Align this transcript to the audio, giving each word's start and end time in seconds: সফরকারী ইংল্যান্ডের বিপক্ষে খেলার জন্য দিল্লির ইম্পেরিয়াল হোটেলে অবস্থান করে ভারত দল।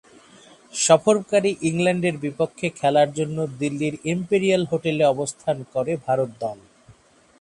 সফরকারী 0.73 1.51
ইংল্যান্ডের 1.69 2.15
বিপক্ষে 2.17 2.67
খেলার 2.79 3.09
জন্য 3.17 3.37
দিল্লির 3.59 3.95
ইম্পেরিয়াল 4.13 4.63
হোটেলে 4.71 5.03
অবস্থান 5.13 5.57
করে 5.73 5.91
ভারত 6.05 6.29
দল। 6.41 6.57